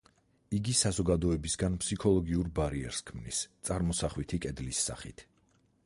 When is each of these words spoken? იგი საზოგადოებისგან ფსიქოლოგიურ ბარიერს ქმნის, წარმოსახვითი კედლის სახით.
იგი 0.59 0.71
საზოგადოებისგან 0.77 1.75
ფსიქოლოგიურ 1.83 2.49
ბარიერს 2.61 3.05
ქმნის, 3.11 3.43
წარმოსახვითი 3.69 4.41
კედლის 4.47 4.83
სახით. 4.89 5.25